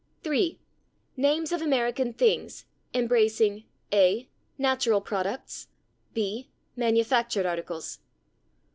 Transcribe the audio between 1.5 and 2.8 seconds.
of American things,